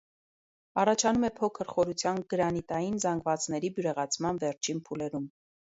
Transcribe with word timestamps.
Առաջանում 0.83 1.27
է 1.29 1.31
փոքր 1.41 1.69
խորության 1.73 2.23
գրանիտային 2.35 2.99
զանգվածների 3.07 3.73
բյուրեղացման 3.79 4.43
վերջին 4.47 4.83
փուլերում։ 4.91 5.33